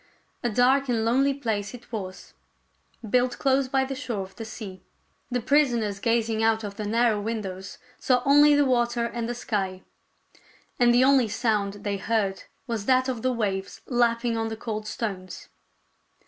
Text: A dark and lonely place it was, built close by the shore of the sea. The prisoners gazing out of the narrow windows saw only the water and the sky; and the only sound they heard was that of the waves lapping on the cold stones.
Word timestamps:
A 0.41 0.49
dark 0.49 0.89
and 0.89 1.05
lonely 1.05 1.31
place 1.35 1.75
it 1.75 1.91
was, 1.91 2.33
built 3.07 3.37
close 3.37 3.67
by 3.67 3.85
the 3.85 3.93
shore 3.93 4.23
of 4.23 4.35
the 4.35 4.45
sea. 4.45 4.81
The 5.29 5.41
prisoners 5.41 5.99
gazing 5.99 6.41
out 6.41 6.63
of 6.63 6.75
the 6.75 6.87
narrow 6.87 7.21
windows 7.21 7.77
saw 7.99 8.23
only 8.25 8.55
the 8.55 8.65
water 8.65 9.05
and 9.05 9.29
the 9.29 9.35
sky; 9.35 9.83
and 10.79 10.91
the 10.91 11.03
only 11.03 11.27
sound 11.27 11.83
they 11.85 11.97
heard 11.97 12.45
was 12.65 12.87
that 12.87 13.09
of 13.09 13.21
the 13.21 13.31
waves 13.31 13.81
lapping 13.85 14.37
on 14.37 14.47
the 14.47 14.57
cold 14.57 14.87
stones. 14.87 15.49